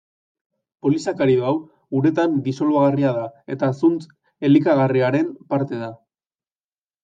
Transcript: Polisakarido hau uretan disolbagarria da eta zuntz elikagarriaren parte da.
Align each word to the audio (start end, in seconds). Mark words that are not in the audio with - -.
Polisakarido 0.85 1.45
hau 1.49 1.53
uretan 1.99 2.33
disolbagarria 2.49 3.13
da 3.19 3.27
eta 3.57 3.71
zuntz 3.83 4.03
elikagarriaren 4.51 5.33
parte 5.55 5.85
da. 5.87 5.95